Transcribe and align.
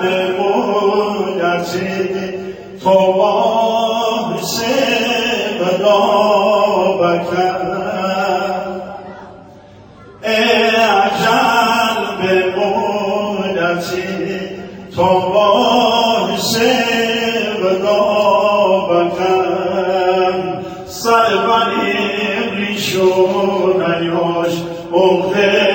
به 0.00 0.34
مولتی 0.38 1.88
تو 2.82 3.12
باعث 3.12 4.62
بلا 5.60 6.00
بکن 6.96 7.60
ای 10.22 10.32
اجل 11.04 12.00
به 12.22 12.34
مولتی 12.56 14.02
تو 14.96 15.08
باعث 15.34 16.56
بلا 17.62 18.00
بکن 18.80 19.50
سر 20.86 21.28
بنی 21.36 21.94
ریشون 22.56 23.84
نیاش 24.00 24.54
اخه 24.94 25.69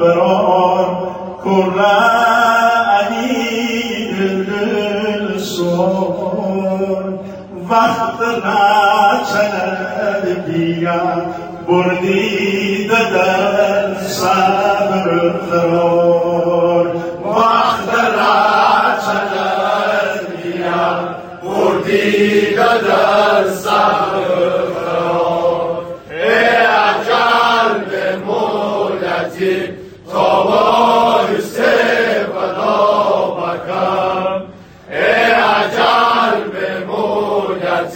برا 0.00 0.86
کره 1.44 1.98
عید 3.10 4.18
نسوان 5.36 7.06
وقت 7.70 8.18
نچند 8.44 10.24
بیا 10.46 11.02
بردی 11.68 12.88
در 12.88 13.94
صبر 13.98 15.06
قرار 15.50 16.01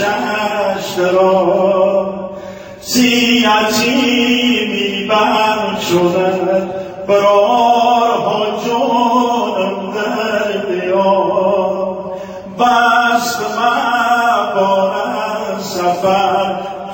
چشت 0.00 0.98
را 0.98 2.14
سیعتی 2.80 3.90
بر 5.08 5.80
شدن. 5.80 6.70
برارها 7.08 8.46
جانم 8.66 9.76
در 9.94 10.48
بیا 10.66 11.14
بست 12.58 13.40
مبارم 14.52 15.58
سفر. 15.58 16.48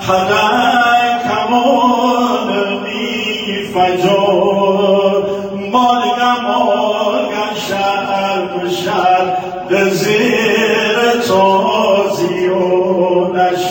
خدای 0.07 1.07
کمان 1.27 2.49
بی 2.83 3.63
فجار 3.73 5.23
مالگا 5.71 6.33
مالگا 6.47 7.47
شهر 7.67 8.41
به 8.59 8.69
شهر. 8.69 9.25